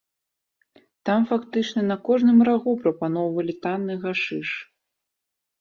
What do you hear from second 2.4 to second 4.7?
рагу прапаноўвалі танны гашыш.